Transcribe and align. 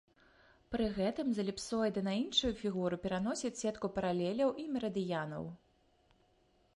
Пры 0.75 0.85
гэтым 0.99 1.27
з 1.37 1.43
эліпсоіда 1.43 2.01
на 2.07 2.13
іншую 2.21 2.51
фігуру 2.61 2.99
пераносяць 3.03 3.53
сетку 3.63 3.87
паралеляў 3.99 4.49
і 4.65 4.65
мерыдыянаў. 4.79 5.43